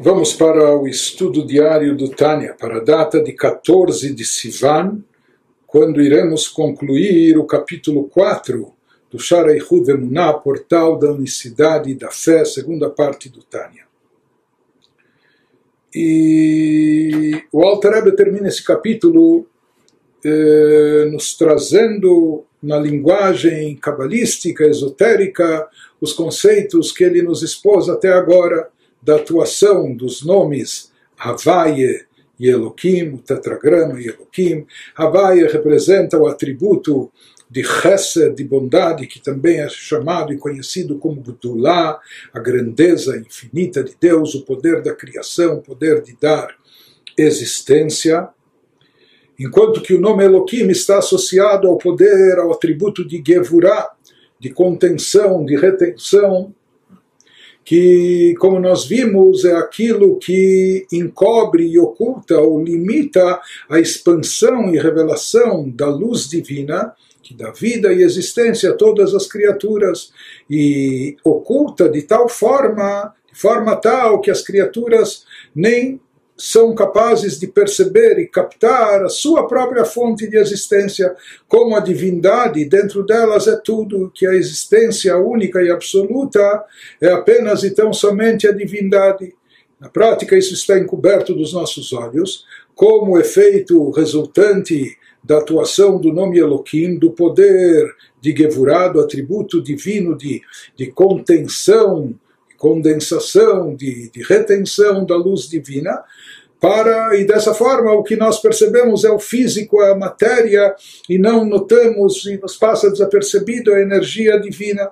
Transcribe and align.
Vamos 0.00 0.32
para 0.32 0.76
o 0.76 0.86
estudo 0.86 1.44
diário 1.44 1.96
do 1.96 2.08
Tânia, 2.08 2.54
para 2.54 2.76
a 2.76 2.80
data 2.80 3.20
de 3.20 3.32
14 3.32 4.14
de 4.14 4.24
Sivan, 4.24 5.02
quando 5.66 6.00
iremos 6.00 6.46
concluir 6.46 7.36
o 7.36 7.44
capítulo 7.44 8.04
4 8.04 8.72
do 9.10 9.18
Shara 9.18 9.52
Emuná, 9.56 10.32
Portal 10.34 10.96
da 10.96 11.10
Unicidade 11.10 11.90
e 11.90 11.96
da 11.96 12.12
Fé, 12.12 12.44
segunda 12.44 12.88
parte 12.88 13.28
do 13.28 13.42
Tânia. 13.42 13.88
E 15.92 17.42
o 17.50 17.64
Alter 17.64 17.94
Rebbe 17.94 18.14
termina 18.14 18.46
esse 18.46 18.62
capítulo 18.62 19.48
eh, 20.24 21.08
nos 21.10 21.36
trazendo 21.36 22.44
na 22.62 22.78
linguagem 22.78 23.74
cabalística, 23.74 24.64
esotérica, 24.64 25.66
os 26.00 26.12
conceitos 26.12 26.92
que 26.92 27.02
ele 27.02 27.20
nos 27.20 27.42
expôs 27.42 27.88
até 27.88 28.12
agora 28.12 28.70
da 29.08 29.16
atuação 29.16 29.96
dos 29.96 30.22
nomes 30.22 30.92
Havaye 31.18 32.04
e 32.38 32.46
Elohim, 32.46 33.14
o 33.14 33.18
tetragrama 33.18 33.98
e 33.98 34.08
Elohim. 34.08 34.66
Havaye 34.94 35.46
representa 35.46 36.18
o 36.18 36.26
atributo 36.26 37.10
de 37.50 37.64
Chesed, 37.64 38.34
de 38.34 38.44
bondade, 38.44 39.06
que 39.06 39.18
também 39.18 39.60
é 39.60 39.68
chamado 39.70 40.30
e 40.30 40.36
conhecido 40.36 40.98
como 40.98 41.22
Gdulá, 41.22 41.98
a 42.34 42.38
grandeza 42.38 43.16
infinita 43.16 43.82
de 43.82 43.96
Deus, 43.98 44.34
o 44.34 44.44
poder 44.44 44.82
da 44.82 44.94
criação, 44.94 45.54
o 45.54 45.62
poder 45.62 46.02
de 46.02 46.14
dar 46.20 46.54
existência. 47.16 48.28
Enquanto 49.40 49.80
que 49.80 49.94
o 49.94 50.00
nome 50.00 50.22
Elohim 50.22 50.68
está 50.68 50.98
associado 50.98 51.66
ao 51.66 51.78
poder, 51.78 52.38
ao 52.38 52.52
atributo 52.52 53.08
de 53.08 53.22
Gevurah, 53.26 53.88
de 54.38 54.50
contenção, 54.50 55.46
de 55.46 55.56
retenção, 55.56 56.54
que, 57.68 58.34
como 58.38 58.58
nós 58.58 58.86
vimos, 58.86 59.44
é 59.44 59.52
aquilo 59.52 60.16
que 60.16 60.86
encobre 60.90 61.66
e 61.66 61.78
oculta 61.78 62.40
ou 62.40 62.64
limita 62.64 63.38
a 63.68 63.78
expansão 63.78 64.74
e 64.74 64.78
revelação 64.78 65.68
da 65.68 65.86
luz 65.86 66.30
divina, 66.30 66.94
que 67.22 67.34
dá 67.34 67.50
vida 67.50 67.92
e 67.92 68.02
existência 68.02 68.70
a 68.70 68.74
todas 68.74 69.14
as 69.14 69.26
criaturas, 69.26 70.10
e 70.48 71.18
oculta 71.22 71.90
de 71.90 72.00
tal 72.00 72.26
forma, 72.26 73.14
de 73.30 73.38
forma 73.38 73.76
tal 73.76 74.22
que 74.22 74.30
as 74.30 74.40
criaturas 74.40 75.26
nem 75.54 76.00
são 76.38 76.72
capazes 76.72 77.40
de 77.40 77.48
perceber 77.48 78.20
e 78.20 78.28
captar 78.28 79.02
a 79.02 79.08
sua 79.08 79.48
própria 79.48 79.84
fonte 79.84 80.28
de 80.28 80.36
existência 80.36 81.16
como 81.48 81.74
a 81.74 81.80
divindade, 81.80 82.64
dentro 82.64 83.04
delas 83.04 83.48
é 83.48 83.56
tudo, 83.56 84.10
que 84.14 84.24
a 84.24 84.34
existência 84.34 85.16
única 85.18 85.60
e 85.60 85.68
absoluta 85.68 86.64
é 87.00 87.10
apenas 87.10 87.64
e 87.64 87.72
tão 87.72 87.92
somente 87.92 88.46
a 88.46 88.52
divindade. 88.52 89.34
Na 89.80 89.88
prática, 89.88 90.38
isso 90.38 90.54
está 90.54 90.78
encoberto 90.78 91.34
dos 91.34 91.52
nossos 91.52 91.92
olhos, 91.92 92.44
como 92.72 93.18
efeito 93.18 93.90
resultante 93.90 94.96
da 95.22 95.38
atuação 95.38 96.00
do 96.00 96.12
nome 96.12 96.38
Elohim, 96.38 96.96
do 96.96 97.10
poder 97.10 97.92
de 98.20 98.34
Gevurah, 98.36 98.88
do 98.88 99.00
atributo 99.00 99.60
divino 99.60 100.16
de, 100.16 100.40
de 100.76 100.86
contenção 100.92 102.14
condensação, 102.58 103.74
de, 103.74 104.10
de 104.10 104.22
retenção 104.22 105.06
da 105.06 105.16
luz 105.16 105.48
divina, 105.48 106.02
para 106.60 107.16
e 107.16 107.24
dessa 107.24 107.54
forma 107.54 107.92
o 107.92 108.02
que 108.02 108.16
nós 108.16 108.40
percebemos 108.40 109.04
é 109.04 109.10
o 109.10 109.18
físico, 109.18 109.82
é 109.82 109.92
a 109.92 109.96
matéria 109.96 110.74
e 111.08 111.18
não 111.18 111.44
notamos 111.44 112.26
e 112.26 112.36
nos 112.36 112.56
passa 112.56 112.90
desapercebido 112.90 113.72
a 113.72 113.80
energia 113.80 114.40
divina. 114.40 114.90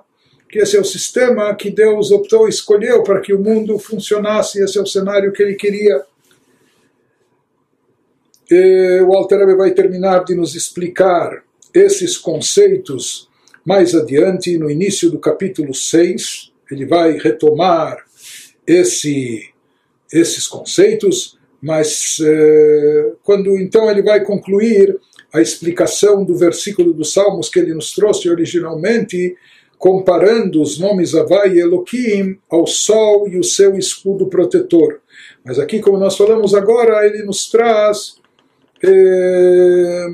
Que 0.49 0.59
esse 0.59 0.77
é 0.77 0.79
o 0.79 0.85
sistema 0.85 1.53
que 1.55 1.69
Deus 1.69 2.09
optou, 2.09 2.47
escolheu 2.47 3.03
para 3.03 3.19
que 3.19 3.33
o 3.33 3.39
mundo 3.39 3.77
funcionasse, 3.77 4.63
esse 4.63 4.77
é 4.77 4.81
o 4.81 4.87
cenário 4.87 5.33
que 5.33 5.43
ele 5.43 5.55
queria. 5.55 6.01
E 8.49 9.01
o 9.01 9.13
Alter 9.13 9.57
vai 9.57 9.71
terminar 9.71 10.23
de 10.23 10.35
nos 10.35 10.55
explicar 10.55 11.43
esses 11.73 12.17
conceitos 12.17 13.27
mais 13.67 13.93
adiante, 13.93 14.57
no 14.57 14.71
início 14.71 15.11
do 15.11 15.19
capítulo 15.19 15.73
6, 15.73 16.53
ele 16.71 16.85
vai 16.85 17.17
retomar 17.17 17.97
esse, 18.65 19.49
esses 20.09 20.47
conceitos, 20.47 21.36
mas 21.61 22.17
eh, 22.21 23.13
quando 23.23 23.57
então 23.57 23.89
ele 23.89 24.01
vai 24.01 24.23
concluir 24.23 24.97
a 25.33 25.41
explicação 25.41 26.23
do 26.23 26.35
versículo 26.35 26.93
dos 26.93 27.13
Salmos 27.13 27.49
que 27.49 27.59
ele 27.59 27.73
nos 27.73 27.93
trouxe 27.93 28.29
originalmente, 28.29 29.35
comparando 29.77 30.61
os 30.61 30.79
nomes 30.79 31.13
Havai 31.13 31.53
e 31.53 31.59
Elohim 31.59 32.37
ao 32.49 32.65
sol 32.65 33.27
e 33.27 33.37
o 33.37 33.43
seu 33.43 33.77
escudo 33.77 34.27
protetor. 34.27 35.01
Mas 35.43 35.59
aqui, 35.59 35.79
como 35.79 35.97
nós 35.97 36.15
falamos 36.15 36.53
agora, 36.53 37.05
ele 37.05 37.23
nos 37.23 37.49
traz. 37.49 38.15
Eh, 38.83 40.07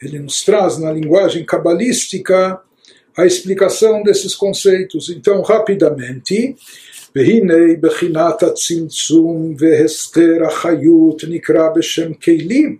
ele 0.00 0.18
nos 0.18 0.42
traz 0.42 0.78
na 0.78 0.92
linguagem 0.92 1.44
cabalística 1.44 2.60
a 3.16 3.26
explicação 3.26 4.02
desses 4.02 4.34
conceitos. 4.34 5.08
Então, 5.10 5.40
rapidamente, 5.42 6.56
והנה 7.15 7.75
בחינת 7.81 8.43
הצמצום 8.43 9.55
והסתר 9.57 10.45
החיות 10.47 11.23
נקרא 11.29 11.69
בשם 11.75 12.13
כלים, 12.13 12.77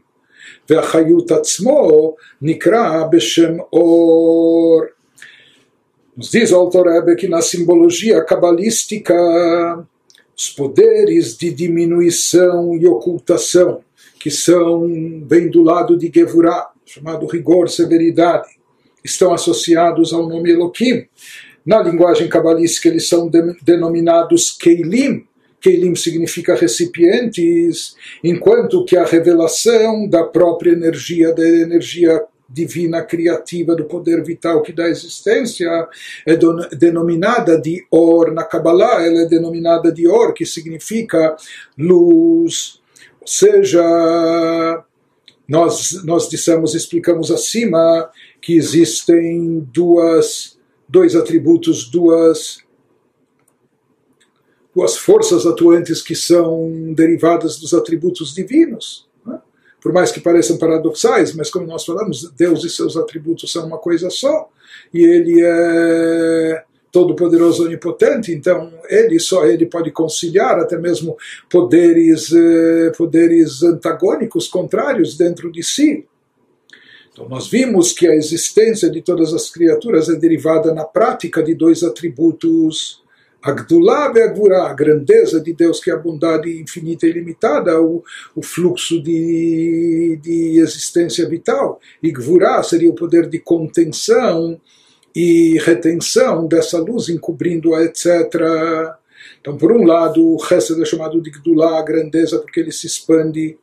והחיות 0.69 1.31
עצמו 1.31 2.15
נקרא 2.41 3.03
בשם 3.11 3.57
אור. 3.73 4.81
Nos 6.17 6.31
diz 6.31 6.51
o 6.51 6.55
autor 6.55 6.87
Rebbe 6.87 7.15
que 7.15 7.27
na 7.27 7.43
simbologia 7.43 8.23
cabalística 8.23 9.13
os 10.35 10.49
poderes 10.49 11.37
de 11.37 11.51
diminuição 11.51 12.75
e 12.75 12.87
ocultação, 12.87 13.81
que 14.19 14.31
são, 14.31 14.87
vêm 15.27 15.47
do 15.47 15.61
lado 15.61 15.95
de 15.95 16.11
Gevurah, 16.13 16.71
chamado 16.85 17.27
rigor, 17.27 17.69
severidade, 17.69 18.47
estão 19.03 19.31
associados 19.31 20.11
ao 20.11 20.27
nome 20.27 20.51
Elohim. 20.51 21.07
Na 21.64 21.80
linguagem 21.80 22.28
cabalística, 22.28 22.88
eles 22.88 23.08
são 23.08 23.28
de, 23.28 23.54
denominados 23.62 24.50
Keilim. 24.50 25.26
Keilim 25.60 25.94
significa 25.94 26.56
recipientes, 26.56 27.94
enquanto 28.22 28.84
que 28.84 28.96
a 28.96 29.04
revelação 29.04 30.08
da 30.08 30.24
própria 30.24 30.72
energia, 30.72 31.32
da 31.32 31.48
energia 31.48 32.20
divina 32.52 33.02
criativa 33.02 33.74
do 33.74 33.84
poder 33.84 34.22
vital 34.22 34.60
que 34.60 34.72
dá 34.72 34.88
existência 34.88 35.88
é 36.26 36.36
denominada 36.76 37.58
de 37.58 37.86
Or. 37.90 38.32
Na 38.32 38.44
Kabbalah, 38.44 39.06
ela 39.06 39.22
é 39.22 39.26
denominada 39.26 39.90
de 39.90 40.06
Or, 40.06 40.34
que 40.34 40.44
significa 40.44 41.36
luz. 41.78 42.80
Ou 43.20 43.26
seja, 43.26 44.84
nós, 45.48 46.04
nós 46.04 46.28
dissemos, 46.28 46.74
explicamos 46.74 47.30
acima, 47.30 48.10
que 48.40 48.56
existem 48.56 49.60
duas 49.72 50.58
dois 50.92 51.16
atributos, 51.16 51.88
duas, 51.88 52.58
duas 54.74 54.98
forças 54.98 55.46
atuantes 55.46 56.02
que 56.02 56.14
são 56.14 56.92
derivadas 56.94 57.58
dos 57.58 57.72
atributos 57.72 58.34
divinos. 58.34 59.08
Né? 59.24 59.40
Por 59.80 59.90
mais 59.90 60.12
que 60.12 60.20
pareçam 60.20 60.58
paradoxais, 60.58 61.34
mas 61.34 61.48
como 61.48 61.66
nós 61.66 61.86
falamos, 61.86 62.30
Deus 62.36 62.62
e 62.62 62.68
seus 62.68 62.94
atributos 62.94 63.50
são 63.50 63.66
uma 63.66 63.78
coisa 63.78 64.10
só, 64.10 64.50
e 64.92 65.02
Ele 65.02 65.40
é 65.42 66.64
todo-poderoso, 66.92 67.64
onipotente, 67.64 68.30
então 68.32 68.70
ele 68.86 69.18
só 69.18 69.46
ele 69.46 69.64
pode 69.64 69.90
conciliar 69.90 70.58
até 70.58 70.76
mesmo 70.76 71.16
poderes 71.48 72.30
eh, 72.30 72.92
poderes 72.94 73.62
antagônicos, 73.62 74.46
contrários 74.46 75.16
dentro 75.16 75.50
de 75.50 75.62
si. 75.62 76.06
Então, 77.12 77.28
nós 77.28 77.46
vimos 77.46 77.92
que 77.92 78.08
a 78.08 78.14
existência 78.14 78.90
de 78.90 79.02
todas 79.02 79.34
as 79.34 79.50
criaturas 79.50 80.08
é 80.08 80.14
derivada 80.14 80.72
na 80.72 80.84
prática 80.84 81.42
de 81.42 81.54
dois 81.54 81.82
atributos. 81.82 83.02
Agdulá 83.42 84.06
Agvurá, 84.06 84.70
a 84.70 84.72
grandeza 84.72 85.40
de 85.40 85.52
Deus, 85.52 85.78
que 85.78 85.90
é 85.90 85.94
a 85.94 85.98
bondade 85.98 86.48
infinita 86.60 87.06
e 87.06 87.10
ilimitada, 87.10 87.80
o, 87.82 88.02
o 88.34 88.42
fluxo 88.42 89.02
de, 89.02 90.18
de 90.22 90.58
existência 90.58 91.28
vital. 91.28 91.80
E 92.02 92.10
Gvurá 92.10 92.62
seria 92.62 92.88
o 92.88 92.94
poder 92.94 93.28
de 93.28 93.38
contenção 93.38 94.58
e 95.14 95.58
retenção 95.58 96.46
dessa 96.46 96.78
luz, 96.78 97.10
encobrindo-a, 97.10 97.84
etc. 97.84 98.06
Então, 99.40 99.56
por 99.58 99.70
um 99.72 99.84
lado, 99.84 100.24
o 100.24 100.38
Hesed 100.42 100.80
é 100.80 100.84
chamado 100.86 101.20
de 101.20 101.30
Gdulá, 101.30 101.78
a 101.78 101.84
grandeza, 101.84 102.38
porque 102.38 102.60
ele 102.60 102.72
se 102.72 102.86
expande 102.86 103.58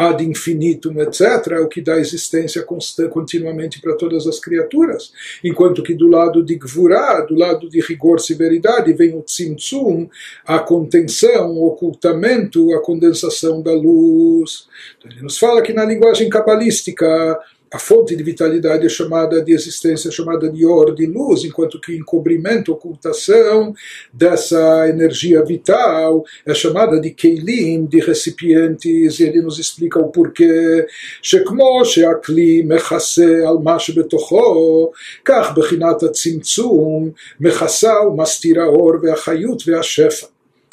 ad 0.00 0.24
infinitum, 0.24 0.98
etc., 1.02 1.52
é 1.52 1.60
o 1.60 1.68
que 1.68 1.82
dá 1.82 1.98
existência 1.98 2.64
continuamente 3.10 3.82
para 3.82 3.94
todas 3.94 4.26
as 4.26 4.40
criaturas. 4.40 5.12
Enquanto 5.44 5.82
que 5.82 5.92
do 5.92 6.08
lado 6.08 6.42
de 6.42 6.54
Gvurá, 6.54 7.20
do 7.20 7.34
lado 7.34 7.68
de 7.68 7.80
rigor 7.82 8.18
severidade, 8.18 8.94
vem 8.94 9.14
o 9.14 9.20
Tzimtzum, 9.20 10.08
a 10.46 10.58
contenção, 10.58 11.50
o 11.50 11.66
ocultamento, 11.66 12.74
a 12.74 12.80
condensação 12.80 13.60
da 13.60 13.72
luz. 13.72 14.66
Então, 14.96 15.10
ele 15.10 15.22
nos 15.22 15.38
fala 15.38 15.60
que 15.60 15.74
na 15.74 15.84
linguagem 15.84 16.30
cabalística, 16.30 17.38
a 17.75 17.79
fonte 17.79 18.15
de 18.15 18.23
vitalidade 18.23 18.85
é 18.85 18.89
chamada 18.89 19.41
de 19.41 19.51
existência, 19.51 20.07
é 20.07 20.11
chamada 20.11 20.49
de 20.49 20.65
or, 20.65 20.95
de 20.95 21.05
luz, 21.05 21.43
enquanto 21.43 21.79
que 21.81 21.95
encobrimento, 21.95 22.71
ocultação 22.71 23.73
dessa 24.13 24.87
energia 24.87 25.43
vital 25.43 26.23
é 26.45 26.53
chamada 26.53 27.01
de 27.01 27.11
keilim, 27.11 27.85
de 27.85 27.99
recipientes, 27.99 29.19
e 29.19 29.23
ele 29.23 29.41
nos 29.41 29.59
explica 29.59 29.99
o 29.99 30.09
porquê. 30.09 30.85
שכמו 31.21 31.81
שהכלי 31.85 32.61
מכסה 32.65 33.47
על 33.47 33.57
מה 33.63 33.79
שבתוכו, 33.79 34.91
כך 35.25 35.51
בחינת 35.57 36.03
הצמצום 36.03 37.11
מכסה 37.39 37.93
ומסתירה 38.07 38.63
האור 38.63 38.93
והחיות 39.01 39.63
והשפע. 39.67 40.27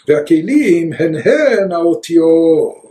והכלים 0.09 0.93
הן 0.93 1.15
הן 1.25 1.73
האותיות. 1.73 2.86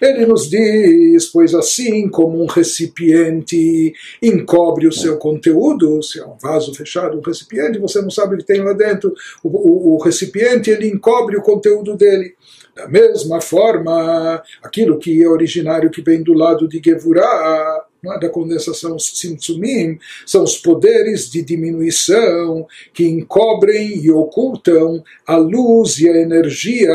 Ele 0.00 0.26
nos 0.26 0.48
diz, 0.48 1.26
pois 1.26 1.54
assim 1.54 2.08
como 2.08 2.42
um 2.42 2.46
recipiente 2.46 3.92
encobre 4.22 4.86
o 4.86 4.92
seu 4.92 5.16
conteúdo, 5.16 6.02
se 6.02 6.20
é 6.20 6.26
um 6.26 6.36
vaso 6.36 6.74
fechado, 6.74 7.18
um 7.18 7.22
recipiente, 7.22 7.78
você 7.78 8.00
não 8.00 8.10
sabe 8.10 8.34
o 8.34 8.38
que 8.38 8.44
tem 8.44 8.60
lá 8.60 8.72
dentro, 8.72 9.14
o, 9.42 9.48
o, 9.48 9.94
o 9.94 10.02
recipiente 10.02 10.70
ele 10.70 10.88
encobre 10.88 11.36
o 11.36 11.42
conteúdo 11.42 11.96
dele. 11.96 12.34
Da 12.74 12.88
mesma 12.88 13.40
forma, 13.40 14.42
aquilo 14.62 14.98
que 14.98 15.22
é 15.22 15.28
originário 15.28 15.90
que 15.90 16.00
vem 16.00 16.22
do 16.22 16.32
lado 16.32 16.66
de 16.66 16.80
Gevurah, 16.82 17.84
é, 18.04 18.18
da 18.18 18.28
condensação 18.28 18.98
Simtsumim, 18.98 19.96
são 20.26 20.42
os 20.42 20.56
poderes 20.56 21.30
de 21.30 21.40
diminuição 21.40 22.66
que 22.92 23.06
encobrem 23.06 23.96
e 24.04 24.10
ocultam 24.10 25.04
a 25.24 25.36
luz 25.36 26.00
e 26.00 26.08
a 26.08 26.16
energia 26.16 26.90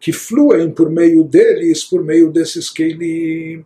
que 0.00 0.12
fluem 0.12 0.68
por 0.70 0.90
meio 0.90 1.22
deles, 1.22 1.84
por 1.84 2.02
meio 2.02 2.32
desses 2.32 2.68
Keilim. 2.68 3.64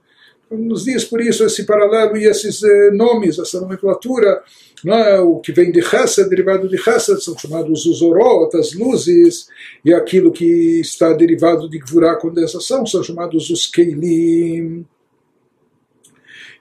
Nos 0.50 0.84
diz 0.84 1.04
por 1.04 1.22
isso 1.22 1.42
esse 1.44 1.64
paralelo 1.64 2.18
e 2.18 2.26
esses 2.26 2.62
eh, 2.62 2.90
nomes, 2.90 3.38
essa 3.38 3.60
nomenclatura, 3.62 4.42
é? 4.86 5.18
o 5.20 5.40
que 5.40 5.52
vem 5.52 5.72
de 5.72 5.80
Chesed, 5.80 6.28
derivado 6.28 6.68
de 6.68 6.76
Chesed, 6.76 7.24
são 7.24 7.36
chamados 7.38 7.86
os 7.86 8.02
Orot, 8.02 8.54
as 8.58 8.74
luzes, 8.74 9.48
e 9.82 9.94
aquilo 9.94 10.30
que 10.30 10.80
está 10.80 11.14
derivado 11.14 11.68
de 11.68 11.78
Gvurá, 11.78 12.14
condensação, 12.16 12.84
são 12.84 13.02
chamados 13.02 13.48
os 13.48 13.66
Keilim. 13.66 14.84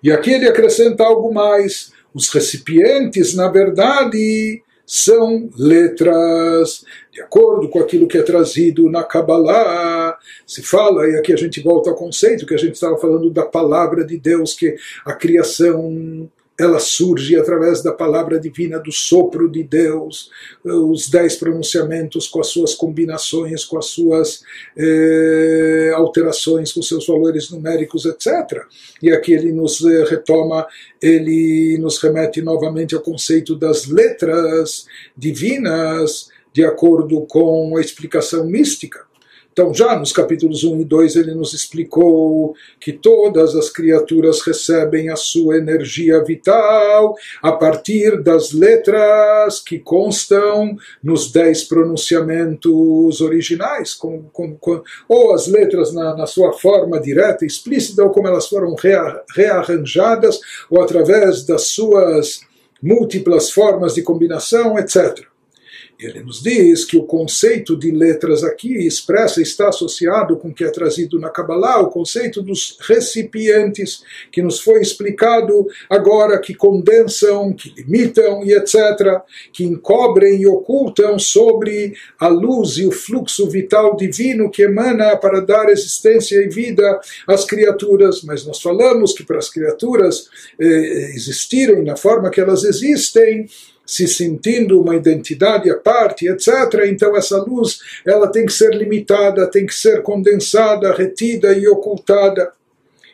E 0.04 0.12
aqui 0.12 0.32
ele 0.32 0.48
acrescenta 0.48 1.04
algo 1.04 1.34
mais. 1.34 1.94
Os 2.14 2.30
recipientes, 2.30 3.34
na 3.34 3.48
verdade, 3.48 4.62
são 4.86 5.50
letras, 5.58 6.84
de 7.12 7.22
acordo 7.22 7.70
com 7.70 7.80
aquilo 7.80 8.08
que 8.08 8.18
é 8.18 8.22
trazido 8.22 8.90
na 8.90 9.04
Kabbalah, 9.04 10.18
se 10.46 10.62
fala, 10.62 11.08
e 11.08 11.16
aqui 11.16 11.32
a 11.32 11.38
gente 11.38 11.62
volta 11.62 11.90
ao 11.90 11.96
conceito 11.96 12.46
que 12.46 12.54
a 12.54 12.58
gente 12.58 12.74
estava 12.74 12.98
falando 12.98 13.30
da 13.30 13.46
palavra 13.46 14.04
de 14.04 14.18
Deus, 14.18 14.54
que 14.54 14.76
a 15.06 15.14
criação 15.14 16.30
ela 16.60 16.80
surge 16.80 17.36
através 17.36 17.82
da 17.82 17.92
palavra 17.92 18.40
divina, 18.40 18.80
do 18.80 18.92
sopro 18.92 19.50
de 19.50 19.64
Deus, 19.64 20.30
os 20.64 21.10
dez 21.10 21.36
pronunciamentos 21.36 22.28
com 22.28 22.40
as 22.40 22.48
suas 22.48 22.76
combinações, 22.76 23.66
com 23.66 23.78
as 23.78 23.86
suas 23.86 24.44
eh, 24.78 25.92
alterações, 25.96 26.72
com 26.72 26.82
seus 26.82 27.08
valores 27.08 27.50
numéricos, 27.50 28.06
etc. 28.06 28.66
E 29.02 29.12
aqui 29.12 29.34
ele 29.34 29.52
nos 29.52 29.84
eh, 29.84 30.06
retoma, 30.06 30.68
ele 31.02 31.78
nos 31.80 31.98
remete 31.98 32.42
novamente 32.42 32.94
ao 32.94 33.02
conceito 33.02 33.56
das 33.56 33.88
letras 33.88 34.86
divinas, 35.18 36.30
de 36.54 36.64
acordo 36.64 37.22
com 37.22 37.76
a 37.78 37.82
explicação 37.82 38.46
mística. 38.46 39.13
Então, 39.54 39.72
já 39.72 39.96
nos 39.96 40.12
capítulos 40.12 40.64
1 40.64 40.82
e 40.82 40.84
2, 40.84 41.16
ele 41.16 41.36
nos 41.36 41.54
explicou 41.54 42.56
que 42.80 42.92
todas 42.92 43.56
as 43.56 43.70
criaturas 43.70 44.42
recebem 44.42 45.10
a 45.10 45.16
sua 45.16 45.58
energia 45.58 46.24
vital 46.24 47.16
a 47.40 47.52
partir 47.52 48.20
das 48.24 48.52
letras 48.52 49.60
que 49.60 49.78
constam 49.78 50.76
nos 51.04 51.32
dez 51.32 51.64
pronunciamentos 51.64 53.22
originais, 53.22 53.94
com, 53.94 54.24
com, 54.34 54.56
com, 54.56 54.82
ou 55.08 55.36
as 55.36 55.46
letras 55.46 55.94
na, 55.94 56.16
na, 56.16 56.26
sua 56.26 56.54
forma 56.54 57.00
direta, 57.00 57.46
explícita, 57.46 58.04
ou 58.04 58.10
como 58.10 58.28
elas 58.28 58.48
foram 58.48 58.74
rea, 58.74 59.22
rearranjadas, 59.36 60.40
ou 60.68 60.82
através 60.82 61.46
das 61.46 61.68
suas 61.68 62.42
múltiplas 62.82 63.52
formas 63.52 63.94
de 63.94 64.02
combinação, 64.02 64.80
etc. 64.80 65.32
Ele 66.04 66.22
nos 66.22 66.42
diz 66.42 66.84
que 66.86 66.98
o 66.98 67.04
conceito 67.04 67.78
de 67.78 67.92
letras 67.92 68.44
aqui 68.44 68.86
expressa, 68.86 69.42
está 69.42 69.70
associado 69.70 70.38
com 70.38 70.50
o 70.50 70.54
que 70.54 70.64
é 70.64 70.70
trazido 70.70 71.20
na 71.20 71.30
Kabbalah, 71.30 71.80
o 71.80 71.90
conceito 71.90 72.42
dos 72.42 72.78
recipientes, 72.82 74.04
que 74.32 74.42
nos 74.42 74.60
foi 74.60 74.82
explicado 74.82 75.68
agora, 75.90 76.40
que 76.40 76.54
condensam, 76.54 77.54
que 77.54 77.74
limitam 77.76 78.44
e 78.44 78.54
etc., 78.54 79.22
que 79.52 79.64
encobrem 79.64 80.42
e 80.42 80.48
ocultam 80.48 81.18
sobre 81.18 81.94
a 82.20 82.28
luz 82.28 82.78
e 82.78 82.86
o 82.86 82.92
fluxo 82.92 83.50
vital 83.50 83.96
divino 83.96 84.52
que 84.52 84.64
emana 84.64 85.16
para 85.18 85.40
dar 85.40 85.70
existência 85.70 86.38
e 86.38 86.50
vida 86.50 87.00
às 87.28 87.46
criaturas. 87.46 88.22
Mas 88.24 88.46
nós 88.46 88.62
falamos 88.62 89.14
que 89.14 89.24
para 89.24 89.38
as 89.38 89.50
criaturas 89.50 90.28
eh, 90.60 91.12
existirem 91.16 91.84
na 91.84 91.96
forma 91.96 92.30
que 92.30 92.42
elas 92.42 92.64
existem, 92.64 93.48
se 93.86 94.08
sentindo 94.08 94.82
uma 94.82 94.96
identidade 94.96 95.70
à 95.70 95.76
parte, 95.76 96.28
etc. 96.28 96.50
Então 96.88 97.16
essa 97.16 97.38
luz 97.38 97.80
ela 98.06 98.32
tem 98.32 98.46
que 98.46 98.54
ser 98.54 98.74
limitada, 98.74 99.50
tem 99.50 99.66
que 99.66 99.76
ser 99.76 100.02
condensada, 100.02 100.94
retida 100.94 101.54
e 101.54 101.68
ocultada. 101.68 102.52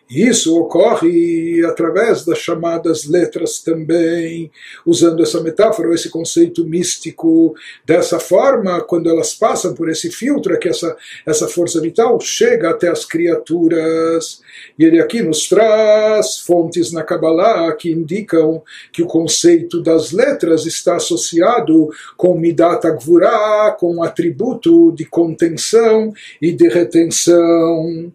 Isso 0.10 0.58
ocorre 0.58 1.64
através 1.64 2.26
das 2.26 2.40
chamadas 2.40 3.06
letras 3.06 3.60
também, 3.60 4.52
usando 4.84 5.22
essa 5.22 5.40
metáfora, 5.40 5.94
esse 5.94 6.10
conceito 6.10 6.66
místico. 6.66 7.54
Dessa 7.86 8.20
forma, 8.20 8.82
quando 8.82 9.08
elas 9.08 9.36
passam 9.36 9.76
por 9.76 9.88
esse 9.88 10.10
filtro, 10.10 10.52
é 10.52 10.58
que 10.58 10.68
essa, 10.68 10.98
essa 11.28 11.48
força 11.48 11.80
vital 11.80 12.20
chega 12.20 12.72
até 12.72 12.90
as 12.90 13.06
criaturas. 13.06 14.42
E 14.80 14.84
ele 14.84 15.00
aqui 15.00 15.22
nos 15.22 15.48
traz 15.48 16.40
fontes 16.40 16.92
na 16.92 17.04
Kabbalah 17.04 17.72
que 17.74 17.92
indicam 17.92 18.64
que 18.92 19.04
o 19.04 19.08
conceito 19.08 19.80
das 19.80 20.12
letras 20.12 20.66
está 20.66 20.96
associado 20.96 21.88
com 22.18 22.36
Midat 22.36 22.84
Agvurah, 22.88 23.78
com 23.80 23.98
o 23.98 24.04
atributo 24.04 24.92
de 24.92 25.06
contenção 25.06 26.12
e 26.42 26.52
de 26.52 26.68
retenção. 26.68 28.12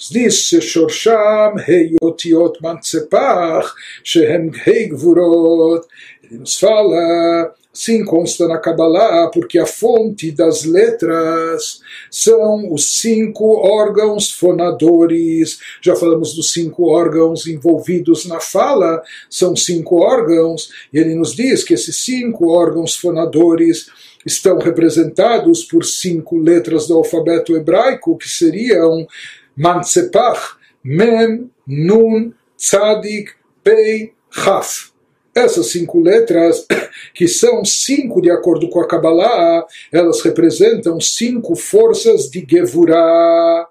Здесь 0.00 0.54
шоршам 0.62 1.56
nos 6.30 6.58
fala, 6.58 7.54
sim, 7.72 8.04
consta 8.04 8.46
na 8.46 8.58
Kabbalah, 8.58 9.28
porque 9.28 9.58
a 9.58 9.66
fonte 9.66 10.30
das 10.30 10.64
letras 10.64 11.80
são 12.10 12.72
os 12.72 13.00
cinco 13.00 13.56
órgãos 13.56 14.30
fonadores. 14.30 15.58
Já 15.82 15.96
falamos 15.96 16.34
dos 16.34 16.52
cinco 16.52 16.90
órgãos 16.90 17.46
envolvidos 17.46 18.24
na 18.26 18.38
fala, 18.38 19.02
são 19.28 19.56
cinco 19.56 20.00
órgãos, 20.00 20.70
e 20.92 20.98
ele 20.98 21.14
nos 21.14 21.34
diz 21.34 21.64
que 21.64 21.74
esses 21.74 21.96
cinco 21.96 22.50
órgãos 22.50 22.94
fonadores 22.94 23.88
estão 24.24 24.58
representados 24.58 25.64
por 25.64 25.84
cinco 25.84 26.38
letras 26.38 26.86
do 26.86 26.94
alfabeto 26.94 27.56
hebraico, 27.56 28.18
que 28.18 28.28
seriam 28.28 29.06
Mansepach, 29.58 30.56
Mem, 30.84 31.50
Nun, 31.66 32.32
Tzadik, 32.56 33.32
Pei, 33.64 34.12
Chaf. 34.30 34.92
Essas 35.34 35.66
cinco 35.66 36.00
letras, 36.00 36.64
que 37.12 37.26
são 37.26 37.64
cinco 37.64 38.22
de 38.22 38.30
acordo 38.30 38.68
com 38.70 38.80
a 38.80 38.86
Kabbalah, 38.86 39.66
elas 39.92 40.20
representam 40.22 41.00
cinco 41.00 41.56
forças 41.56 42.30
de 42.30 42.46
Gevurah, 42.48 43.66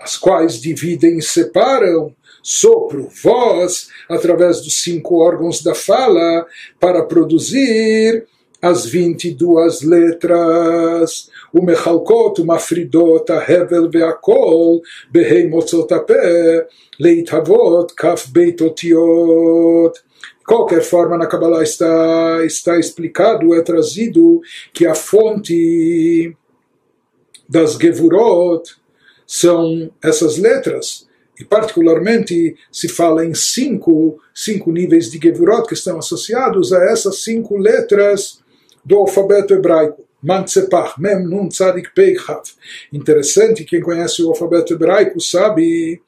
as 0.00 0.16
quais 0.16 0.60
dividem 0.60 1.18
e 1.18 1.22
separam 1.22 2.14
sopro, 2.42 3.08
voz, 3.22 3.88
através 4.08 4.60
dos 4.60 4.82
cinco 4.82 5.16
órgãos 5.16 5.62
da 5.62 5.74
fala, 5.74 6.46
para 6.78 7.02
produzir 7.02 8.26
as 8.60 8.84
22 8.86 9.82
letras. 9.82 11.30
ומחלקות 11.53 12.39
ומפרידות 12.39 13.29
ההבל 13.29 13.87
והכל 13.91 14.77
בה"א 15.11 15.47
מוצאות 15.49 15.91
הפה 15.91 16.13
להתהוות 16.99 17.91
כף 17.91 18.27
בית 18.31 18.61
אותיות. 18.61 20.09
qualquer 20.49 20.81
forma 20.81 21.15
na 21.15 21.27
Kabbalah 21.27 21.61
está, 21.61 22.43
está 22.43 22.79
explicado, 22.79 23.53
é 23.53 23.61
trazido 23.61 24.41
que 24.73 24.87
a 24.87 24.95
fonte 24.95 26.35
das 27.47 27.75
Gevurot 27.75 28.63
são 29.27 29.91
essas 30.01 30.39
letras. 30.39 31.07
E 31.39 31.45
particularmente 31.45 32.57
se 32.71 32.89
fala 32.89 33.23
em 33.23 33.33
cinco, 33.35 34.19
cinco 34.33 34.71
níveis 34.71 35.09
de 35.11 35.19
Gevurot 35.19 35.67
que 35.67 35.75
estão 35.75 35.99
associados 35.99 36.73
a 36.73 36.83
essas 36.85 37.23
cinco 37.23 37.55
letras 37.55 38.39
do 38.83 38.97
alfabeto 38.97 39.53
hebraico. 39.53 40.03
Mantsepach, 40.24 40.98
Mem, 40.98 41.22
Nun, 41.22 41.48
Tzadik, 41.48 41.90
Pei, 41.94 42.16
Interessante, 42.90 43.64
quem 43.64 43.82
conhece 43.82 44.22
o 44.22 44.30
alfabeto 44.30 44.72
hebraico 44.72 45.20
sabe 45.20 46.00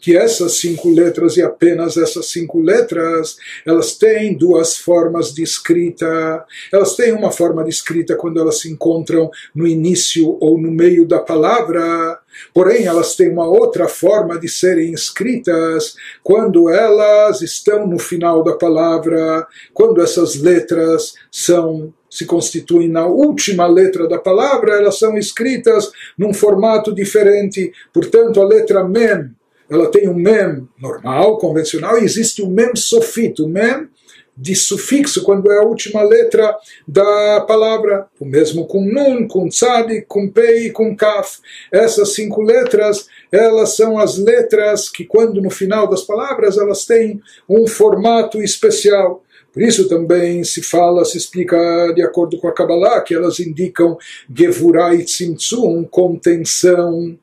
que 0.00 0.16
essas 0.16 0.54
cinco 0.54 0.88
letras 0.88 1.36
e 1.36 1.42
apenas 1.42 1.96
essas 1.96 2.26
cinco 2.26 2.60
letras, 2.60 3.36
elas 3.66 3.96
têm 3.96 4.34
duas 4.34 4.76
formas 4.76 5.34
de 5.34 5.42
escrita. 5.42 6.44
Elas 6.72 6.96
têm 6.96 7.12
uma 7.12 7.30
forma 7.30 7.62
de 7.62 7.70
escrita 7.70 8.16
quando 8.16 8.40
elas 8.40 8.60
se 8.60 8.70
encontram 8.70 9.30
no 9.54 9.66
início 9.66 10.38
ou 10.40 10.58
no 10.58 10.70
meio 10.70 11.06
da 11.06 11.18
palavra, 11.18 12.18
porém 12.54 12.86
elas 12.86 13.14
têm 13.14 13.30
uma 13.30 13.46
outra 13.46 13.88
forma 13.88 14.38
de 14.38 14.48
serem 14.48 14.92
escritas 14.92 15.94
quando 16.22 16.70
elas 16.70 17.42
estão 17.42 17.86
no 17.86 17.98
final 17.98 18.42
da 18.42 18.56
palavra, 18.56 19.46
quando 19.74 20.00
essas 20.00 20.36
letras 20.36 21.14
são 21.30 21.92
se 22.10 22.26
constituem 22.26 22.88
na 22.88 23.06
última 23.06 23.66
letra 23.66 24.08
da 24.08 24.18
palavra, 24.18 24.74
elas 24.74 24.98
são 24.98 25.16
escritas 25.16 25.90
num 26.18 26.34
formato 26.34 26.92
diferente. 26.92 27.72
Portanto, 27.92 28.40
a 28.40 28.44
letra 28.44 28.82
mem 28.84 29.30
ela 29.70 29.88
tem 29.88 30.08
um 30.08 30.14
mem 30.14 30.68
normal, 30.82 31.38
convencional, 31.38 31.96
e 31.96 32.04
existe 32.04 32.42
um 32.42 32.50
mem 32.50 32.74
sofito, 32.74 33.48
mem 33.48 33.88
de 34.36 34.54
sufixo, 34.54 35.22
quando 35.22 35.52
é 35.52 35.58
a 35.58 35.64
última 35.64 36.02
letra 36.02 36.56
da 36.88 37.44
palavra. 37.46 38.06
O 38.18 38.24
mesmo 38.24 38.66
com 38.66 38.82
nun, 38.82 39.28
com 39.28 39.48
tzadi, 39.48 40.02
com 40.08 40.28
pei 40.28 40.70
com 40.70 40.96
kaf. 40.96 41.38
Essas 41.70 42.14
cinco 42.14 42.40
letras, 42.40 43.06
elas 43.30 43.76
são 43.76 43.98
as 43.98 44.16
letras 44.16 44.88
que, 44.88 45.04
quando 45.04 45.42
no 45.42 45.50
final 45.50 45.86
das 45.86 46.02
palavras, 46.02 46.56
elas 46.56 46.86
têm 46.86 47.20
um 47.48 47.66
formato 47.66 48.42
especial. 48.42 49.22
Por 49.52 49.62
isso 49.62 49.88
também 49.88 50.44
se 50.44 50.62
fala, 50.62 51.04
se 51.04 51.18
explica 51.18 51.92
de 51.94 52.02
acordo 52.02 52.38
com 52.38 52.48
a 52.48 52.52
Kabbalah, 52.52 53.00
que 53.00 53.14
elas 53.14 53.40
indicam 53.40 53.96
Gevurai 54.32 54.98
Tzimtzum, 54.98 55.84
contenção 55.84 57.18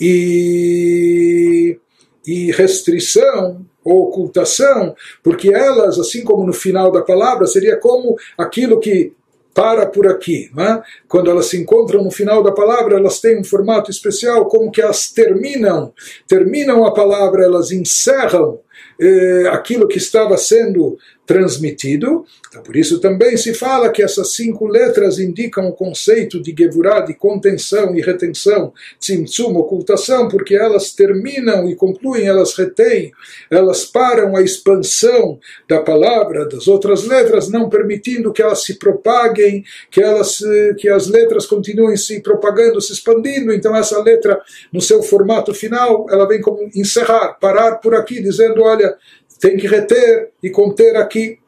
e 0.00 1.78
e 2.26 2.52
restrição 2.52 3.64
ou 3.82 4.08
ocultação, 4.08 4.94
porque 5.22 5.48
elas, 5.48 5.98
assim 5.98 6.22
como 6.22 6.46
no 6.46 6.52
final 6.52 6.92
da 6.92 7.00
palavra, 7.00 7.46
seria 7.46 7.74
como 7.78 8.16
aquilo 8.36 8.78
que 8.78 9.14
para 9.54 9.86
por 9.86 10.06
aqui. 10.06 10.50
É? 10.56 10.82
Quando 11.08 11.30
elas 11.30 11.46
se 11.46 11.56
encontram 11.56 12.04
no 12.04 12.10
final 12.10 12.42
da 12.42 12.52
palavra, 12.52 12.96
elas 12.96 13.18
têm 13.18 13.40
um 13.40 13.44
formato 13.44 13.90
especial, 13.90 14.46
como 14.46 14.70
que 14.70 14.80
elas 14.80 15.10
terminam, 15.10 15.92
terminam 16.28 16.84
a 16.84 16.92
palavra, 16.92 17.44
elas 17.44 17.72
encerram 17.72 18.60
eh, 19.00 19.48
aquilo 19.50 19.88
que 19.88 19.98
estava 19.98 20.36
sendo 20.36 20.98
transmitido. 21.28 22.24
Então, 22.48 22.62
por 22.62 22.74
isso 22.74 22.98
também 23.00 23.36
se 23.36 23.52
fala 23.52 23.90
que 23.90 24.02
essas 24.02 24.34
cinco 24.34 24.66
letras 24.66 25.18
indicam 25.18 25.68
o 25.68 25.74
conceito 25.74 26.40
de 26.40 26.54
Gevurah, 26.58 27.00
de 27.00 27.12
contenção 27.12 27.94
e 27.94 28.00
retenção, 28.00 28.72
Tzimtzum, 28.98 29.54
ocultação, 29.58 30.26
porque 30.26 30.56
elas 30.56 30.94
terminam 30.94 31.68
e 31.68 31.76
concluem, 31.76 32.26
elas 32.26 32.54
retêm, 32.54 33.12
elas 33.50 33.84
param 33.84 34.34
a 34.34 34.40
expansão 34.40 35.38
da 35.68 35.82
palavra, 35.82 36.48
das 36.48 36.66
outras 36.66 37.04
letras, 37.04 37.50
não 37.50 37.68
permitindo 37.68 38.32
que 38.32 38.40
elas 38.40 38.64
se 38.64 38.78
propaguem, 38.78 39.62
que, 39.90 40.00
elas, 40.00 40.40
que 40.78 40.88
as 40.88 41.08
letras 41.08 41.44
continuem 41.44 41.98
se 41.98 42.22
propagando, 42.22 42.80
se 42.80 42.94
expandindo. 42.94 43.52
Então, 43.52 43.76
essa 43.76 44.02
letra, 44.02 44.40
no 44.72 44.80
seu 44.80 45.02
formato 45.02 45.52
final, 45.52 46.06
ela 46.08 46.26
vem 46.26 46.40
como 46.40 46.70
encerrar, 46.74 47.34
parar 47.38 47.76
por 47.76 47.94
aqui, 47.94 48.22
dizendo: 48.22 48.62
olha, 48.62 48.96
tem 49.38 49.56
que 49.56 49.66
reter 49.66 50.30
e 50.42 50.50
conter 50.50 50.96
aqui. 50.96 51.38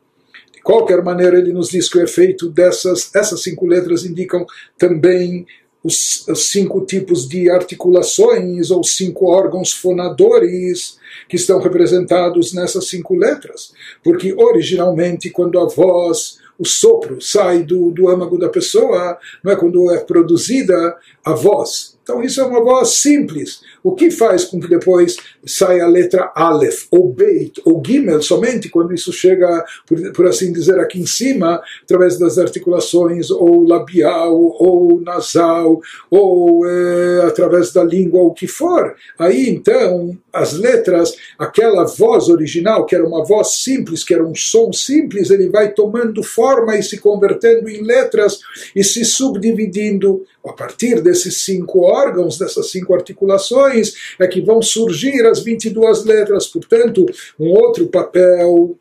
De 0.52 0.62
qualquer 0.62 1.02
maneira, 1.02 1.38
ele 1.38 1.52
nos 1.52 1.70
diz 1.70 1.88
que 1.88 1.98
o 1.98 2.02
efeito 2.02 2.48
dessas 2.48 3.14
essas 3.14 3.42
cinco 3.42 3.66
letras 3.66 4.04
indicam 4.04 4.44
também 4.78 5.46
os, 5.82 6.26
os 6.28 6.50
cinco 6.50 6.84
tipos 6.84 7.28
de 7.28 7.50
articulações 7.50 8.70
ou 8.70 8.84
cinco 8.84 9.26
órgãos 9.26 9.72
fonadores 9.72 10.98
que 11.28 11.36
estão 11.36 11.58
representados 11.58 12.52
nessas 12.52 12.88
cinco 12.88 13.16
letras. 13.16 13.72
Porque 14.04 14.34
originalmente, 14.34 15.30
quando 15.30 15.58
a 15.58 15.66
voz 15.66 16.38
o 16.58 16.64
sopro 16.66 17.22
sai 17.22 17.62
do, 17.62 17.90
do 17.90 18.06
âmago 18.10 18.36
da 18.36 18.50
pessoa, 18.50 19.18
não 19.42 19.50
é 19.50 19.56
quando 19.56 19.90
é 19.90 19.98
produzida 20.00 20.94
a 21.24 21.32
voz. 21.32 21.98
Então 22.02 22.22
isso 22.22 22.40
é 22.40 22.44
uma 22.44 22.62
voz 22.62 23.00
simples. 23.00 23.60
O 23.82 23.94
que 23.94 24.10
faz 24.10 24.44
com 24.44 24.60
que 24.60 24.68
depois 24.68 25.16
saia 25.46 25.84
a 25.84 25.88
letra 25.88 26.32
Aleph, 26.34 26.86
ou 26.90 27.12
Beit, 27.12 27.60
ou 27.64 27.82
Gimel, 27.84 28.22
somente 28.22 28.68
quando 28.68 28.92
isso 28.92 29.12
chega, 29.12 29.64
por, 29.86 30.12
por 30.12 30.26
assim 30.26 30.52
dizer, 30.52 30.78
aqui 30.78 31.00
em 31.00 31.06
cima, 31.06 31.62
através 31.82 32.18
das 32.18 32.38
articulações, 32.38 33.30
ou 33.30 33.66
labial, 33.66 34.34
ou 34.34 35.00
nasal, 35.00 35.80
ou 36.10 36.66
é, 36.66 37.22
através 37.26 37.72
da 37.72 37.84
língua, 37.84 38.22
o 38.22 38.34
que 38.34 38.46
for. 38.46 38.94
Aí 39.18 39.48
então, 39.48 40.16
as 40.32 40.52
letras, 40.52 41.14
aquela 41.38 41.84
voz 41.84 42.28
original, 42.28 42.86
que 42.86 42.94
era 42.94 43.06
uma 43.06 43.24
voz 43.24 43.56
simples, 43.62 44.04
que 44.04 44.14
era 44.14 44.26
um 44.26 44.34
som 44.34 44.72
simples, 44.72 45.30
ele 45.30 45.48
vai 45.48 45.72
tomando 45.72 46.22
forma 46.22 46.76
e 46.76 46.82
se 46.82 46.98
convertendo 46.98 47.68
em 47.68 47.82
letras 47.82 48.40
e 48.74 48.82
se 48.82 49.04
subdividindo 49.04 50.24
a 50.44 50.52
partir 50.52 51.00
desses 51.02 51.44
cinco 51.44 51.80
órgãos, 51.80 52.38
dessas 52.38 52.70
cinco 52.70 52.94
articulações, 52.94 53.94
é 54.18 54.26
que 54.26 54.40
vão 54.40 54.62
surgir 54.62 55.26
as 55.26 55.40
22 55.42 56.04
letras. 56.04 56.46
Portanto, 56.46 57.06
um 57.38 57.48
outro 57.50 57.86
papel, 57.88 58.76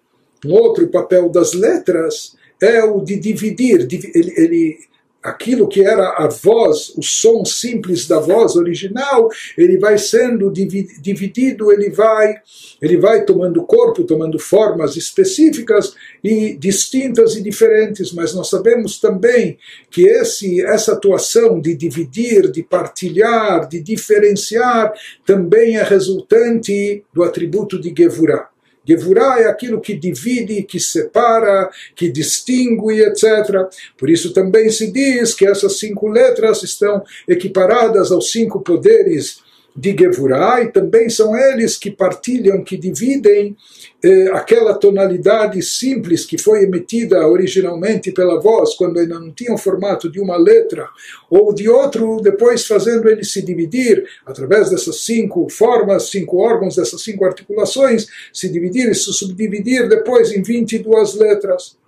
um 0.45 0.53
outro 0.53 0.87
papel 0.87 1.29
das 1.29 1.53
letras 1.53 2.35
é 2.61 2.83
o 2.83 3.01
de 3.01 3.17
dividir. 3.17 3.87
Ele, 4.13 4.33
ele 4.37 4.88
aquilo 5.21 5.67
que 5.67 5.81
era 5.81 6.15
a 6.17 6.27
voz, 6.27 6.93
o 6.97 7.01
som 7.01 7.43
simples 7.43 8.07
da 8.07 8.19
voz 8.19 8.55
original, 8.55 9.29
ele 9.57 9.77
vai 9.77 9.97
sendo 9.97 10.51
dividido, 10.51 11.71
ele 11.71 11.89
vai, 11.89 12.35
ele 12.81 12.97
vai 12.97 13.25
tomando 13.25 13.65
corpo, 13.65 14.03
tomando 14.03 14.39
formas 14.39 14.95
específicas 14.95 15.93
e 16.23 16.55
distintas 16.55 17.35
e 17.35 17.41
diferentes, 17.41 18.13
mas 18.13 18.33
nós 18.33 18.49
sabemos 18.49 18.99
também 18.99 19.57
que 19.91 20.07
esse, 20.07 20.61
essa 20.61 20.93
atuação 20.93 21.59
de 21.59 21.75
dividir, 21.75 22.49
de 22.49 22.63
partilhar, 22.63 23.67
de 23.67 23.81
diferenciar, 23.81 24.93
também 25.25 25.77
é 25.77 25.83
resultante 25.83 27.03
do 27.13 27.23
atributo 27.23 27.79
de 27.79 27.93
Gevurah. 27.95 28.49
Gevurah 28.85 29.39
é 29.39 29.45
aquilo 29.45 29.81
que 29.81 29.93
divide, 29.93 30.63
que 30.63 30.79
separa, 30.79 31.69
que 31.95 32.09
distingue, 32.09 33.01
etc. 33.01 33.67
Por 33.97 34.09
isso 34.09 34.33
também 34.33 34.69
se 34.69 34.91
diz 34.91 35.33
que 35.33 35.45
essas 35.45 35.77
cinco 35.77 36.07
letras 36.07 36.63
estão 36.63 37.03
equiparadas 37.27 38.11
aos 38.11 38.31
cinco 38.31 38.61
poderes 38.61 39.41
de 39.79 39.95
Gevurah, 39.97 40.61
e 40.61 40.71
também 40.71 41.09
são 41.09 41.37
eles 41.37 41.77
que 41.77 41.89
partilham, 41.89 42.61
que 42.63 42.75
dividem 42.75 43.55
eh, 44.03 44.29
aquela 44.33 44.73
tonalidade 44.73 45.61
simples 45.61 46.25
que 46.25 46.37
foi 46.37 46.63
emitida 46.63 47.25
originalmente 47.25 48.11
pela 48.11 48.41
voz, 48.41 48.75
quando 48.75 48.99
ainda 48.99 49.17
não 49.17 49.31
tinha 49.31 49.53
o 49.53 49.57
formato 49.57 50.11
de 50.11 50.19
uma 50.19 50.35
letra 50.35 50.85
ou 51.29 51.53
de 51.53 51.69
outro, 51.69 52.19
depois 52.21 52.67
fazendo 52.67 53.07
ele 53.07 53.23
se 53.23 53.41
dividir 53.41 54.03
através 54.25 54.69
dessas 54.69 54.97
cinco 55.05 55.47
formas, 55.49 56.09
cinco 56.09 56.37
órgãos, 56.37 56.75
dessas 56.75 57.01
cinco 57.01 57.23
articulações, 57.23 58.07
se 58.33 58.49
dividir 58.49 58.89
e 58.89 58.95
se 58.95 59.13
subdividir 59.13 59.87
depois 59.87 60.33
em 60.33 60.41
22 60.41 61.15
letras. 61.15 61.78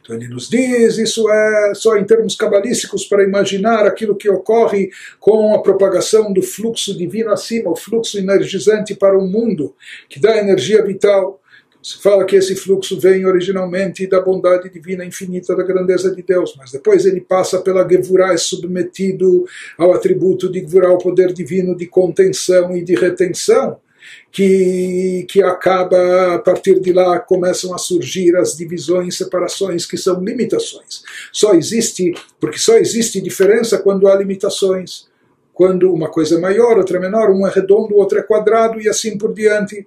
Então 0.00 0.16
ele 0.16 0.28
nos 0.28 0.48
diz, 0.48 0.98
isso 0.98 1.30
é 1.30 1.72
só 1.74 1.96
em 1.96 2.04
termos 2.04 2.36
cabalísticos 2.36 3.06
para 3.06 3.24
imaginar 3.24 3.86
aquilo 3.86 4.16
que 4.16 4.28
ocorre 4.28 4.90
com 5.18 5.54
a 5.54 5.62
propagação 5.62 6.32
do 6.32 6.42
fluxo 6.42 6.96
divino 6.96 7.30
acima, 7.30 7.70
o 7.70 7.76
fluxo 7.76 8.18
energizante 8.18 8.94
para 8.94 9.18
o 9.18 9.26
mundo, 9.26 9.74
que 10.08 10.20
dá 10.20 10.36
energia 10.36 10.84
vital. 10.84 11.40
Se 11.82 12.00
fala 12.00 12.24
que 12.24 12.36
esse 12.36 12.56
fluxo 12.56 12.98
vem 12.98 13.26
originalmente 13.26 14.06
da 14.06 14.18
bondade 14.18 14.70
divina 14.70 15.04
infinita, 15.04 15.54
da 15.54 15.62
grandeza 15.62 16.14
de 16.14 16.22
Deus, 16.22 16.54
mas 16.56 16.72
depois 16.72 17.04
ele 17.04 17.20
passa 17.20 17.60
pela 17.60 17.86
Gevurah, 17.86 18.32
é 18.32 18.38
submetido 18.38 19.44
ao 19.76 19.92
atributo 19.92 20.50
de 20.50 20.60
Gevurah, 20.60 20.94
o 20.94 20.98
poder 20.98 21.34
divino 21.34 21.76
de 21.76 21.86
contenção 21.86 22.74
e 22.74 22.82
de 22.82 22.94
retenção 22.94 23.78
que, 24.30 25.26
que 25.28 25.42
acaba, 25.42 26.34
a 26.34 26.38
partir 26.38 26.80
de 26.80 26.92
lá, 26.92 27.18
começam 27.20 27.74
a 27.74 27.78
surgir 27.78 28.36
as 28.36 28.56
divisões, 28.56 29.16
separações, 29.16 29.86
que 29.86 29.96
são 29.96 30.22
limitações. 30.22 31.02
Só 31.32 31.54
existe, 31.54 32.12
porque 32.40 32.58
só 32.58 32.76
existe 32.76 33.20
diferença 33.20 33.78
quando 33.78 34.08
há 34.08 34.16
limitações. 34.16 35.06
Quando 35.52 35.92
uma 35.92 36.10
coisa 36.10 36.36
é 36.36 36.40
maior, 36.40 36.76
outra 36.78 36.98
é 36.98 37.00
menor, 37.00 37.30
um 37.30 37.46
é 37.46 37.50
redondo, 37.50 37.94
outro 37.94 38.18
é 38.18 38.22
quadrado 38.22 38.80
e 38.80 38.88
assim 38.88 39.16
por 39.16 39.32
diante. 39.32 39.86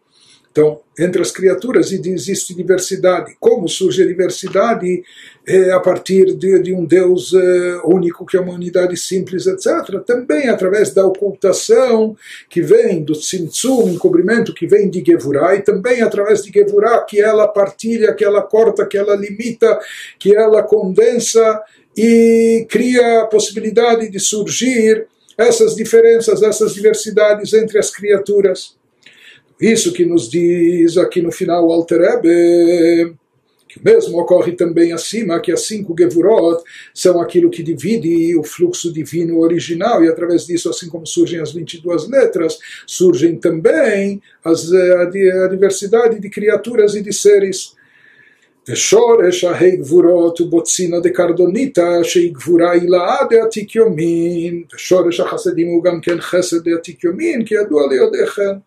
Então, 0.58 0.82
entre 0.98 1.22
as 1.22 1.30
criaturas 1.30 1.92
existe 1.92 2.56
diversidade. 2.56 3.38
Como 3.40 3.70
surge 3.70 4.02
a 4.02 4.08
diversidade? 4.08 5.04
É 5.46 5.72
a 5.72 5.80
partir 5.80 6.36
de, 6.36 6.58
de 6.58 6.74
um 6.74 6.84
Deus 6.84 7.32
é, 7.32 7.80
único, 7.86 8.26
que 8.26 8.36
é 8.36 8.40
uma 8.40 8.54
unidade 8.54 8.98
simples, 8.98 9.46
etc. 9.46 10.02
Também 10.04 10.50
através 10.50 10.92
da 10.92 11.06
ocultação 11.06 12.18
que 12.50 12.60
vem 12.60 13.04
do 13.04 13.14
Tzimtzum, 13.14 13.88
encobrimento 13.88 14.52
que 14.52 14.66
vem 14.66 14.90
de 14.90 15.04
Gevurah, 15.06 15.54
e 15.54 15.62
também 15.62 16.02
através 16.02 16.42
de 16.42 16.52
Gevurah 16.52 17.06
que 17.08 17.22
ela 17.22 17.48
partilha, 17.48 18.16
que 18.16 18.26
ela 18.26 18.42
corta, 18.42 18.84
que 18.84 18.98
ela 18.98 19.16
limita, 19.16 19.80
que 20.18 20.36
ela 20.36 20.64
condensa 20.64 21.62
e 21.96 22.66
cria 22.68 23.22
a 23.22 23.26
possibilidade 23.28 24.10
de 24.10 24.20
surgir 24.20 25.06
essas 25.38 25.76
diferenças, 25.76 26.42
essas 26.42 26.74
diversidades 26.74 27.54
entre 27.54 27.78
as 27.78 27.92
criaturas. 27.92 28.77
Isso 29.61 29.93
que 29.93 30.05
nos 30.05 30.29
diz 30.29 30.97
aqui 30.97 31.23
no 31.23 31.31
final 31.31 31.67
o 31.67 31.73
Alter 31.73 32.01
Ebe, 32.01 33.15
que 33.69 33.79
o 33.79 33.83
mesmo 33.85 34.19
ocorre 34.19 34.53
também 34.53 34.93
acima, 34.93 35.41
que 35.41 35.53
as 35.53 35.63
cinco 35.63 35.95
Gevurot 35.99 36.63
são 36.93 37.21
aquilo 37.21 37.49
que 37.49 37.63
divide 37.63 38.37
o 38.37 38.43
fluxo 38.43 38.93
divino 38.93 39.39
original, 39.39 40.05
e 40.05 40.09
através 40.09 40.47
disso, 40.47 40.69
assim 40.69 40.89
como 40.89 41.07
surgem 41.07 41.41
as 41.41 41.53
22 41.53 42.09
letras, 42.09 42.59
surgem 42.87 43.37
também 43.37 44.21
as, 44.45 44.73
a, 44.73 45.03
a 45.03 45.49
diversidade 45.49 46.19
de 46.21 46.29
criaturas 46.29 46.95
e 46.95 47.03
de 47.03 47.13
seres. 47.13 47.75
ושורש 48.69 49.45
ההי 49.45 49.77
גבורות 49.77 50.39
הוא 50.39 50.49
בוצינה 50.49 51.01
דקרדוניתא 51.01 52.03
שהיא 52.03 52.33
גבורה 52.35 52.71
הילאה 52.73 53.17
דעתיק 53.31 53.77
יומין 53.77 54.63
ושורש 54.75 55.21
החסדים 55.21 55.69
הוא 55.69 55.85
גם 55.85 56.01
כן 56.01 56.21
חסד 56.21 56.69
דעתיק 56.69 57.05
יומין 57.05 57.45
כי 57.45 57.55
ידוע 57.55 57.89
ליודעכם. 57.91 58.66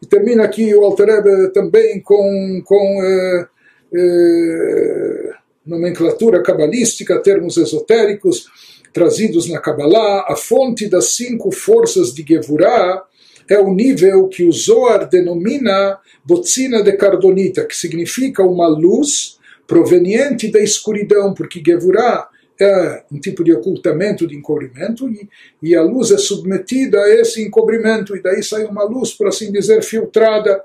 e 0.00 0.06
termina 0.06 0.44
aqui 0.44 0.74
o 0.74 0.84
Alter 0.84 1.50
também 1.52 2.00
com, 2.00 2.62
com 2.64 3.02
eh, 3.02 3.46
eh, 3.94 5.30
nomenclatura 5.66 6.42
cabalística, 6.42 7.20
termos 7.20 7.56
esotéricos 7.56 8.46
trazidos 8.92 9.48
na 9.48 9.60
Kabbalah. 9.60 10.26
A 10.28 10.36
fonte 10.36 10.88
das 10.88 11.16
cinco 11.16 11.50
forças 11.50 12.14
de 12.14 12.24
Gevurah 12.26 13.02
é 13.48 13.58
o 13.58 13.72
nível 13.72 14.28
que 14.28 14.44
o 14.44 14.52
Zohar 14.52 15.08
denomina 15.08 15.98
botzina 16.24 16.82
de 16.82 16.92
cardonita, 16.92 17.64
que 17.64 17.76
significa 17.76 18.42
uma 18.42 18.68
luz 18.68 19.38
proveniente 19.66 20.50
da 20.50 20.60
escuridão, 20.60 21.34
porque 21.34 21.62
Gevurah 21.64 22.28
é 22.60 23.04
um 23.10 23.18
tipo 23.18 23.44
de 23.44 23.52
ocultamento, 23.52 24.26
de 24.26 24.36
encobrimento, 24.36 25.08
e, 25.08 25.28
e, 25.62 25.76
a 25.76 25.82
luz 25.82 26.10
é 26.10 26.18
submetida 26.18 27.00
a 27.00 27.08
esse 27.14 27.42
encobrimento, 27.42 28.16
e 28.16 28.22
daí 28.22 28.42
sai 28.42 28.64
uma 28.64 28.84
luz, 28.84 29.12
por 29.12 29.28
assim 29.28 29.52
dizer, 29.52 29.82
filtrada. 29.82 30.62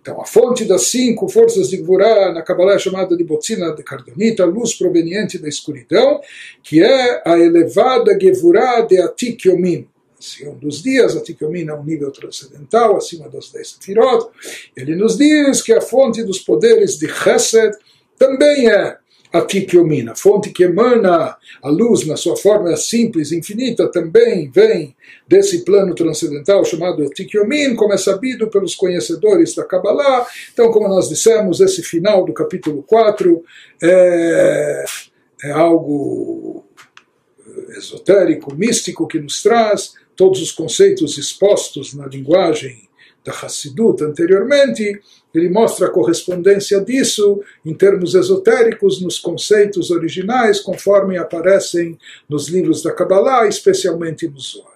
Então, 0.00 0.20
a 0.20 0.24
fonte 0.24 0.64
das 0.64 0.82
cinco 0.82 1.28
forças 1.28 1.68
de 1.68 1.78
Gvurá 1.78 2.32
na 2.32 2.42
Kabbalah 2.42 2.74
é 2.74 2.78
chamada 2.78 3.16
de 3.16 3.24
Botzina 3.24 3.74
de 3.74 3.82
Cardonita, 3.82 4.44
luz 4.44 4.74
proveniente 4.74 5.38
da 5.38 5.48
escuridão, 5.48 6.20
que 6.62 6.82
é 6.82 7.22
a 7.24 7.38
elevada 7.38 8.16
Gevurá 8.20 8.82
de 8.82 9.00
Atikyomin. 9.00 9.88
Assim, 10.18 10.48
um 10.48 10.54
dos 10.54 10.82
dias, 10.82 11.16
Atikyomin 11.16 11.68
é 11.68 11.74
um 11.74 11.84
nível 11.84 12.10
transcendental, 12.10 12.96
acima 12.96 13.28
dos 13.28 13.52
dez 13.52 13.70
sefirot. 13.70 14.28
Ele 14.76 14.94
nos 14.94 15.16
diz 15.16 15.60
que 15.60 15.72
a 15.72 15.80
fonte 15.80 16.22
dos 16.22 16.38
poderes 16.38 16.98
de 16.98 17.08
Chesed 17.08 17.72
também 18.18 18.68
é 18.68 18.96
a 19.36 19.44
Tikyomina, 19.44 20.14
fonte 20.14 20.50
que 20.50 20.64
emana 20.64 21.36
a 21.62 21.68
luz 21.68 22.06
na 22.06 22.16
sua 22.16 22.36
forma 22.36 22.76
simples, 22.76 23.32
infinita, 23.32 23.90
também 23.90 24.50
vem 24.50 24.96
desse 25.28 25.64
plano 25.64 25.94
transcendental 25.94 26.64
chamado 26.64 27.08
Tikyomin, 27.10 27.74
como 27.74 27.92
é 27.92 27.98
sabido 27.98 28.48
pelos 28.48 28.74
conhecedores 28.74 29.54
da 29.54 29.64
Kabbalah. 29.64 30.26
Então, 30.52 30.70
como 30.70 30.88
nós 30.88 31.08
dissemos, 31.08 31.60
esse 31.60 31.82
final 31.82 32.24
do 32.24 32.32
capítulo 32.32 32.82
4 32.82 33.44
é, 33.82 34.84
é 35.44 35.50
algo 35.50 36.64
esotérico, 37.76 38.54
místico, 38.54 39.06
que 39.06 39.18
nos 39.18 39.42
traz 39.42 39.94
todos 40.14 40.40
os 40.40 40.50
conceitos 40.50 41.18
expostos 41.18 41.94
na 41.94 42.06
linguagem 42.06 42.86
da 43.24 43.32
Hassidut 43.32 44.02
anteriormente, 44.04 45.00
ele 45.38 45.48
mostra 45.48 45.86
a 45.86 45.90
correspondência 45.90 46.80
disso 46.80 47.42
em 47.64 47.74
termos 47.74 48.14
esotéricos 48.14 49.00
nos 49.00 49.18
conceitos 49.18 49.90
originais, 49.90 50.60
conforme 50.60 51.18
aparecem 51.18 51.98
nos 52.28 52.48
livros 52.48 52.82
da 52.82 52.92
Kabbalah, 52.92 53.46
especialmente 53.46 54.28
no 54.28 54.38
Zohar. 54.38 54.75